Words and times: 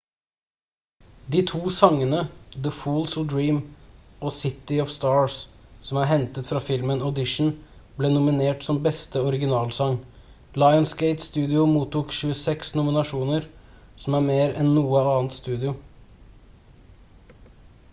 de 1.33 1.41
to 1.49 1.59
sangene 1.73 2.21
the 2.67 2.71
fools 2.77 3.11
who 3.17 3.23
dream 3.33 3.59
og 4.29 4.33
city 4.37 4.77
of 4.85 4.93
stars 4.95 5.35
som 5.89 5.99
er 6.05 6.09
hentet 6.13 6.49
fra 6.53 6.63
filmen 6.71 7.05
audition 7.09 7.53
ble 8.01 8.11
nominert 8.15 8.67
som 8.69 8.81
beste 8.89 9.23
originalsang 9.33 9.99
lionsgate-studio 10.65 11.67
mottok 11.77 12.17
26 12.23 12.73
nominasjoner 12.81 13.49
som 14.07 14.19
er 14.21 14.27
mer 14.33 14.59
enn 14.65 14.75
noe 14.81 15.07
annet 15.15 15.39
studio 15.41 15.77